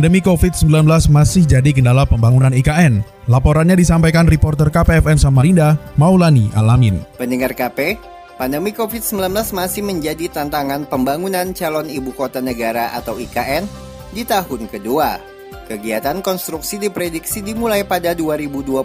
[0.00, 3.04] Pandemi COVID-19 masih jadi kendala pembangunan IKN.
[3.28, 7.04] Laporannya disampaikan reporter KPFN Samarinda, Maulani Alamin.
[7.20, 8.00] Pendengar KP,
[8.40, 13.68] pandemi COVID-19 masih menjadi tantangan pembangunan calon ibu kota negara atau IKN
[14.16, 15.20] di tahun kedua.
[15.68, 18.80] Kegiatan konstruksi diprediksi dimulai pada 2021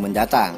[0.00, 0.56] mendatang.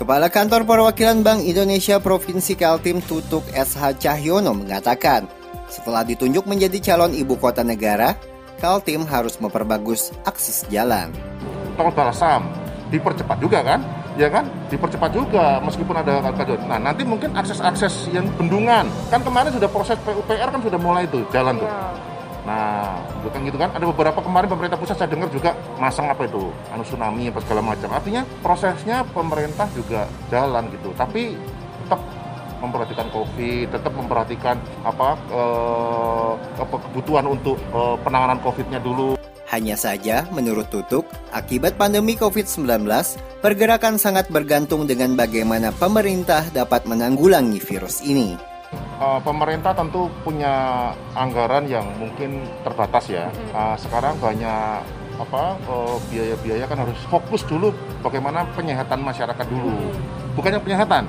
[0.00, 5.28] Kepala Kantor Perwakilan Bank Indonesia Provinsi Kaltim Tutuk SH Cahyono mengatakan,
[5.68, 8.16] setelah ditunjuk menjadi calon ibu kota negara,
[8.56, 11.12] Kaltim harus memperbagus akses jalan.
[11.76, 12.48] Tol Balasam
[12.88, 13.80] dipercepat juga kan?
[14.16, 14.48] Ya kan?
[14.72, 16.64] Dipercepat juga meskipun ada kajian.
[16.64, 18.88] Nah, nanti mungkin akses-akses yang bendungan.
[19.12, 21.68] Kan kemarin sudah proses PUPR kan sudah mulai itu jalan tuh.
[22.48, 23.74] Nah, bukan gitu kan?
[23.76, 27.60] Ada beberapa kemarin pemerintah pusat saya dengar juga masang apa itu, anu tsunami apa segala
[27.60, 27.90] macam.
[27.92, 30.94] Artinya prosesnya pemerintah juga jalan gitu.
[30.96, 31.36] Tapi
[32.60, 39.16] memperhatikan COVID, tetap memperhatikan apa eh, kebutuhan untuk eh, penanganan COVID-nya dulu.
[39.46, 42.82] Hanya saja, menurut Tutuk, akibat pandemi COVID-19,
[43.38, 48.34] pergerakan sangat bergantung dengan bagaimana pemerintah dapat menanggulangi virus ini.
[48.96, 53.30] Uh, pemerintah tentu punya anggaran yang mungkin terbatas ya.
[53.54, 54.82] Uh, sekarang banyak
[55.16, 55.56] apa
[56.12, 59.94] biaya-biaya uh, kan harus fokus dulu bagaimana penyehatan masyarakat dulu.
[60.34, 61.06] Bukannya penyehatan,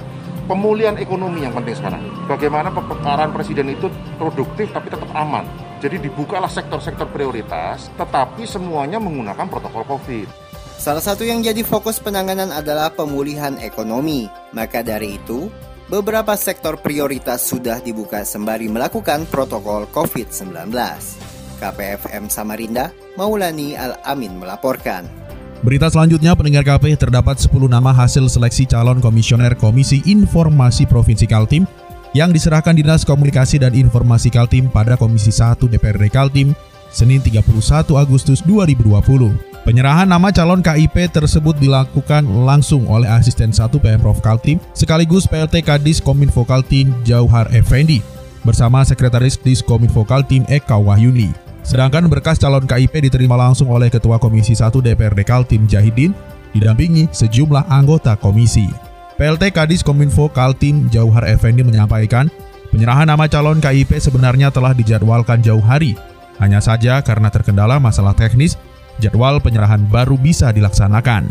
[0.47, 2.01] pemulihan ekonomi yang penting sekarang.
[2.25, 5.43] Bagaimana pemekaran presiden itu produktif tapi tetap aman.
[5.77, 10.25] Jadi dibukalah sektor-sektor prioritas, tetapi semuanya menggunakan protokol COVID.
[10.77, 14.25] Salah satu yang jadi fokus penanganan adalah pemulihan ekonomi.
[14.57, 15.53] Maka dari itu,
[15.91, 20.73] beberapa sektor prioritas sudah dibuka sembari melakukan protokol COVID-19.
[21.57, 25.26] KPFM Samarinda, Maulani Al-Amin melaporkan.
[25.65, 31.65] Berita selanjutnya, pendengar KP terdapat 10 nama hasil seleksi calon komisioner Komisi Informasi Provinsi Kaltim
[32.13, 36.53] yang diserahkan Dinas Komunikasi dan Informasi Kaltim pada Komisi 1 DPRD Kaltim
[36.93, 37.41] Senin 31
[37.97, 39.65] Agustus 2020.
[39.65, 45.97] Penyerahan nama calon KIP tersebut dilakukan langsung oleh Asisten 1 Pemprov Kaltim sekaligus PLT Kadis
[45.99, 47.99] Kominfo Kaltim Jauhar Effendi
[48.45, 51.46] bersama Sekretaris Diskominfo Kaltim Eka Wahyuni.
[51.67, 56.15] Sedangkan berkas calon KIP diterima langsung oleh Ketua Komisi 1 DPRD Kaltim Jahidin,
[56.55, 58.71] didampingi sejumlah anggota komisi.
[59.19, 62.31] PLT Kadis Kominfo Kaltim Jauhar Effendi menyampaikan,
[62.71, 65.99] penyerahan nama calon KIP sebenarnya telah dijadwalkan jauh hari.
[66.39, 68.55] Hanya saja karena terkendala masalah teknis,
[69.03, 71.27] jadwal penyerahan baru bisa dilaksanakan.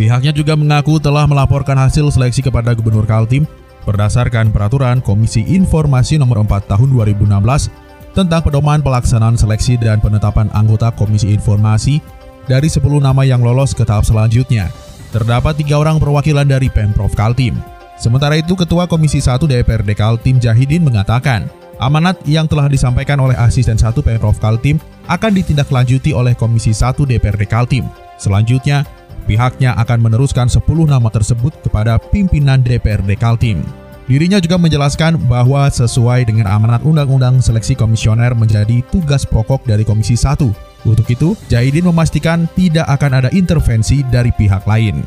[0.00, 3.44] Pihaknya juga mengaku telah melaporkan hasil seleksi kepada Gubernur Kaltim
[3.84, 7.83] berdasarkan peraturan Komisi Informasi Nomor 4 Tahun 2016
[8.14, 11.98] tentang pedoman pelaksanaan seleksi dan penetapan anggota Komisi Informasi
[12.46, 14.70] dari 10 nama yang lolos ke tahap selanjutnya.
[15.10, 17.58] Terdapat tiga orang perwakilan dari Pemprov Kaltim.
[17.94, 21.46] Sementara itu, Ketua Komisi 1 DPRD Kaltim Jahidin mengatakan,
[21.78, 27.46] amanat yang telah disampaikan oleh Asisten 1 Pemprov Kaltim akan ditindaklanjuti oleh Komisi 1 DPRD
[27.46, 27.86] Kaltim.
[28.18, 28.82] Selanjutnya,
[29.30, 33.62] pihaknya akan meneruskan 10 nama tersebut kepada pimpinan DPRD Kaltim.
[34.04, 40.12] Dirinya juga menjelaskan bahwa sesuai dengan amanat Undang-Undang Seleksi Komisioner menjadi tugas pokok dari Komisi
[40.12, 40.44] 1.
[40.84, 45.00] Untuk itu, Jahidin memastikan tidak akan ada intervensi dari pihak lain.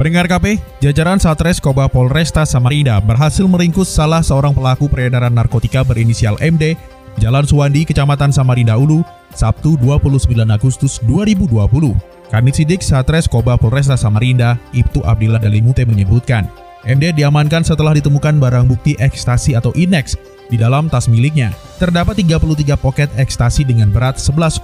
[0.00, 6.38] Pendengar KP, jajaran Satres Koba Polresta Samarinda berhasil meringkus salah seorang pelaku peredaran narkotika berinisial
[6.40, 6.78] MD
[7.18, 9.02] Jalan Suwandi, Kecamatan Samarinda Ulu,
[9.34, 11.98] Sabtu 29 Agustus 2020.
[12.30, 16.46] Kanit Sidik Satres Koba Polresta Samarinda, Ibtu Abdillah Dalimute menyebutkan,
[16.86, 20.14] MD diamankan setelah ditemukan barang bukti ekstasi atau INEX
[20.48, 21.52] di dalam tas miliknya.
[21.78, 24.62] Terdapat 33 poket ekstasi dengan berat 11,55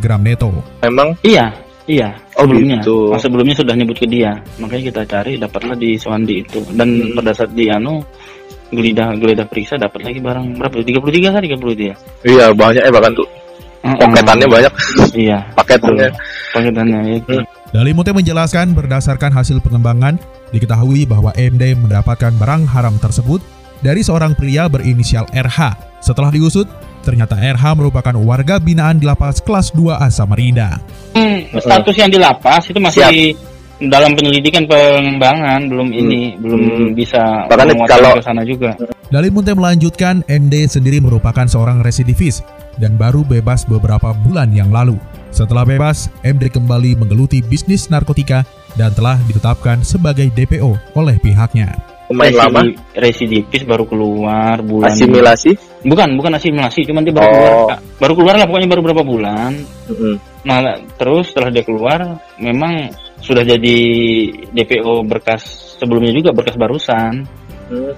[0.00, 0.50] gram neto.
[0.84, 1.18] Memang?
[1.20, 1.52] Iya,
[1.84, 2.16] iya.
[2.38, 3.12] Oh sebelumnya, gitu.
[3.12, 4.38] Pas sebelumnya sudah nyebut ke dia.
[4.62, 6.60] Makanya kita cari dapatlah di Swandi itu.
[6.72, 7.16] Dan hmm.
[7.18, 8.00] pada saat di anu
[8.68, 10.84] geledah geledah periksa dapat lagi barang berapa?
[10.84, 12.28] 33 kan 33.
[12.28, 13.28] Iya, banyak ya bahkan tuh.
[13.82, 14.72] Poketannya banyak.
[15.16, 15.38] Iya.
[15.58, 16.08] Paketannya.
[16.54, 17.36] Paketannya itu.
[17.36, 17.57] Hmm.
[17.68, 20.16] Dalimute menjelaskan berdasarkan hasil pengembangan,
[20.56, 23.44] diketahui bahwa MD mendapatkan barang haram tersebut
[23.84, 25.76] dari seorang pria berinisial RH.
[26.00, 26.64] Setelah diusut,
[27.04, 30.80] ternyata RH merupakan warga binaan di lapas kelas 2A Samarinda.
[31.12, 33.36] Hmm, status yang di lapas itu masih Siap.
[33.84, 36.00] dalam penyelidikan pengembangan, belum hmm.
[36.00, 36.88] ini, belum hmm.
[36.96, 38.80] bisa kalau ke sana juga.
[39.12, 42.40] Dalimute melanjutkan, MD sendiri merupakan seorang residivis
[42.80, 44.96] dan baru bebas beberapa bulan yang lalu.
[45.28, 48.42] Setelah bebas, MD kembali menggeluti bisnis narkotika
[48.74, 51.76] dan telah ditetapkan sebagai DPO oleh pihaknya.
[52.08, 52.64] Pemain lama,
[52.96, 55.52] residivis baru keluar bulan asimilasi.
[55.84, 57.36] bukan bukan asimilasi cuman dia baru Oh.
[57.36, 57.80] keluar Kak.
[58.00, 59.52] baru keluar lah pokoknya baru berapa bulan
[59.92, 60.14] Mm-mm.
[60.40, 60.58] nah
[60.96, 62.88] terus setelah dia keluar memang
[63.20, 63.78] sudah jadi
[64.50, 65.44] DPO berkas
[65.76, 67.28] sebelumnya juga berkas barusan
[67.68, 67.92] Hmm.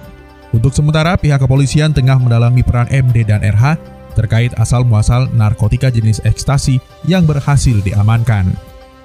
[0.51, 3.79] Untuk sementara, pihak kepolisian tengah mendalami peran MD dan RH
[4.13, 6.77] terkait asal-muasal narkotika jenis ekstasi
[7.07, 8.51] yang berhasil diamankan.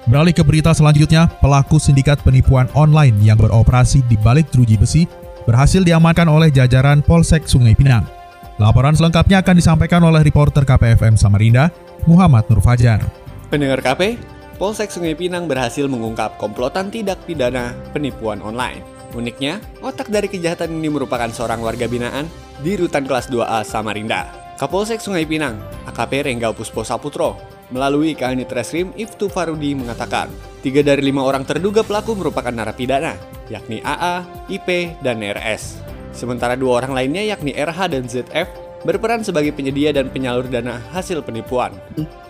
[0.07, 5.03] Beralih ke berita selanjutnya, pelaku sindikat penipuan online yang beroperasi di balik jeruji besi
[5.43, 8.07] berhasil diamankan oleh jajaran Polsek Sungai Pinang.
[8.55, 11.75] Laporan selengkapnya akan disampaikan oleh reporter KPFM Samarinda,
[12.07, 13.03] Muhammad Nur Fajar.
[13.51, 14.15] Pendengar KP,
[14.55, 18.81] Polsek Sungai Pinang berhasil mengungkap komplotan tidak pidana penipuan online.
[19.11, 22.31] Uniknya, otak dari kejahatan ini merupakan seorang warga binaan
[22.63, 24.46] di Rutan Kelas 2A Samarinda.
[24.57, 27.37] Kapolsek Sungai Pinang, AKP Renggau Puspo Saputro,
[27.69, 30.33] melalui Kanit Reskrim Iftu Farudi mengatakan,
[30.65, 33.13] tiga dari lima orang terduga pelaku merupakan narapidana,
[33.53, 35.77] yakni AA, IP, dan RS.
[36.09, 38.49] Sementara dua orang lainnya yakni RH dan ZF
[38.81, 41.77] berperan sebagai penyedia dan penyalur dana hasil penipuan.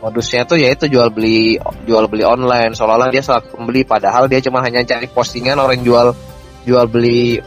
[0.04, 1.56] modusnya tuh yaitu jual beli
[1.88, 6.16] jual beli online seolah-olah dia selaku pembeli padahal dia cuma hanya cari postingan orang jual
[6.64, 7.40] jual beli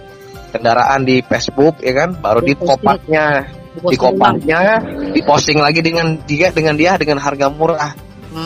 [0.53, 3.49] kendaraan di Facebook ya kan baru di kopaknya
[3.83, 4.83] di kopaknya
[5.13, 7.93] diposting lagi dengan dia dengan dia dengan harga murah.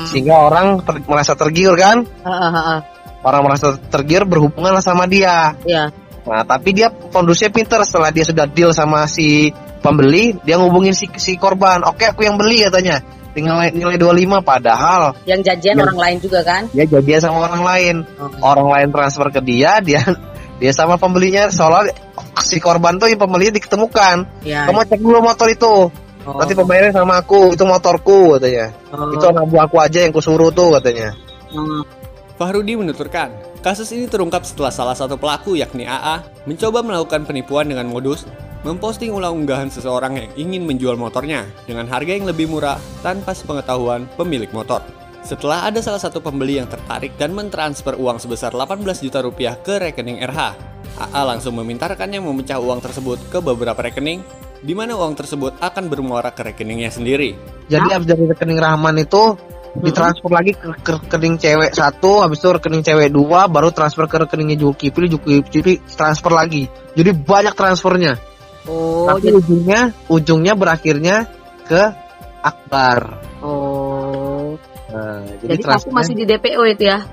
[0.08, 2.06] Sehingga orang ter- merasa tergiur kan?
[3.24, 5.56] Orang merasa tergiur berhubungan sama dia.
[5.64, 5.90] Iya.
[6.24, 7.84] nah tapi dia kondusnya pinter.
[7.84, 9.52] Setelah dia sudah deal sama si
[9.84, 11.84] pembeli dia ngubungin si si korban.
[11.84, 13.00] Oke aku yang beli katanya.
[13.34, 15.82] Dengan nilai 25 padahal Yang janjian Ya.
[15.90, 16.62] orang lain juga kan?
[16.70, 17.94] dia jadian sama orang lain.
[18.14, 18.30] Oh.
[18.46, 20.00] orang lain transfer ke dia dia
[20.62, 21.50] dia sama pembelinya.
[21.50, 21.90] Seolah
[22.42, 24.66] si korban tuh yang pembelinya diketemukan Ya.
[24.66, 25.74] kamu cek dulu motor itu
[26.24, 26.40] Oh.
[26.40, 29.12] nanti pembayarnya sama aku itu motorku katanya Oh.
[29.12, 31.12] itu anak buah aku aja yang kusuruh tuh katanya
[31.54, 31.86] Hmm.
[32.34, 33.30] Fahrudi menuturkan,
[33.62, 36.18] kasus ini terungkap setelah salah satu pelaku yakni AA
[36.50, 38.26] mencoba melakukan penipuan dengan modus
[38.66, 44.10] memposting ulang unggahan seseorang yang ingin menjual motornya dengan harga yang lebih murah tanpa sepengetahuan
[44.18, 44.82] pemilik motor.
[45.22, 49.78] Setelah ada salah satu pembeli yang tertarik dan mentransfer uang sebesar 18 juta rupiah ke
[49.78, 54.22] rekening RH, AA langsung meminta rekannya memecah uang tersebut ke beberapa rekening,
[54.62, 57.34] di mana uang tersebut akan bermuara ke rekeningnya sendiri.
[57.68, 59.36] jadi habis dari rekening Rahman itu
[59.74, 64.22] ditransfer lagi ke, ke rekening cewek satu habis itu rekening cewek dua baru transfer ke
[64.22, 68.14] rekeningnya Julkipli Julkipli transfer lagi jadi banyak transfernya
[68.64, 71.28] Oh, tapi jadi, ujungnya ujungnya berakhirnya
[71.68, 71.82] ke
[72.40, 74.56] Akbar oh.
[74.88, 77.04] nah, Jadi pelaku masih di DPO itu ya?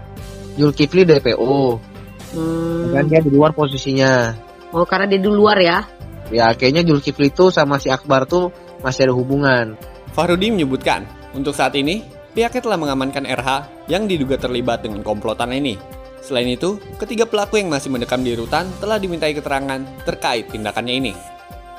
[0.55, 1.90] Julkifli DPO
[2.31, 2.95] Hmm.
[2.95, 4.35] kan dia di luar posisinya
[4.71, 5.83] Oh, karena dia di luar ya?
[6.31, 9.75] ya kayaknya Julkifli itu sama si Akbar tuh masih ada hubungan
[10.11, 12.03] Fahrudi menyebutkan, untuk saat ini,
[12.35, 13.49] pihaknya telah mengamankan RH
[13.87, 15.79] yang diduga terlibat dengan komplotan ini.
[16.19, 21.13] Selain itu, ketiga pelaku yang masih mendekam di rutan telah dimintai keterangan terkait tindakannya ini.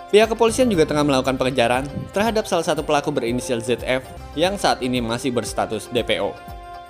[0.09, 4.05] Pihak kepolisian juga tengah melakukan pengejaran terhadap salah satu pelaku berinisial ZF
[4.37, 6.33] yang saat ini masih berstatus DPO.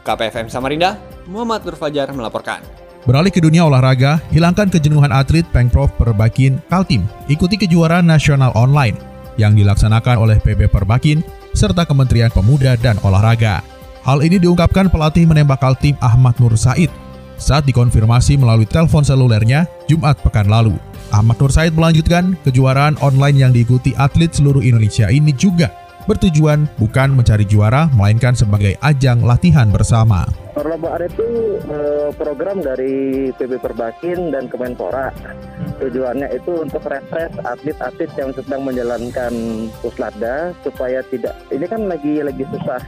[0.03, 0.99] KPFM Samarinda,
[1.31, 2.82] Muhammad Nur Fajar melaporkan.
[3.03, 7.03] Beralih ke dunia olahraga, hilangkan kejenuhan atlet Pengprov Perbakin Kaltim.
[7.27, 8.95] Ikuti kejuaraan nasional online
[9.35, 11.19] yang dilaksanakan oleh PB Perbakin
[11.51, 13.67] serta Kementerian Pemuda dan Olahraga.
[14.07, 16.95] Hal ini diungkapkan pelatih menembak Kaltim Ahmad Nur Said
[17.43, 20.79] saat dikonfirmasi melalui telepon selulernya Jumat pekan lalu.
[21.11, 27.15] Ahmad Nur Said melanjutkan, kejuaraan online yang diikuti atlet seluruh Indonesia ini juga bertujuan bukan
[27.15, 30.27] mencari juara, melainkan sebagai ajang latihan bersama.
[30.53, 35.09] Perlombaan itu eh, program dari PB Perbakin dan Kemenpora.
[35.81, 39.33] Tujuannya itu untuk refresh atlet-atlet yang sedang menjalankan
[39.81, 42.83] puslatda supaya tidak ini kan lagi lagi susah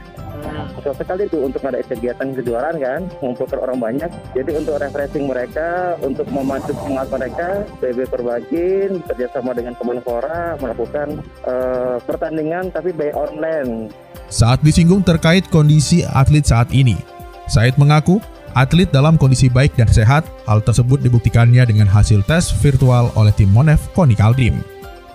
[0.79, 5.95] susah sekali tuh untuk ada kegiatan kejuaraan kan mengumpulkan orang banyak jadi untuk refreshing mereka
[6.03, 7.47] untuk memacu semangat mereka
[7.79, 13.91] PB Perbakin bekerjasama dengan Kemenpora melakukan eh, pertandingan tapi by online
[14.25, 16.97] Saat disinggung terkait kondisi atlet saat ini,
[17.45, 18.17] Said mengaku
[18.57, 20.25] atlet dalam kondisi baik dan sehat.
[20.49, 24.65] Hal tersebut dibuktikannya dengan hasil tes virtual oleh tim Monef Koni Kaldim.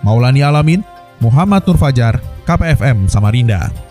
[0.01, 0.81] Maulani Alamin,
[1.19, 3.90] Muhammad Nur Fajar, KPFM Samarinda.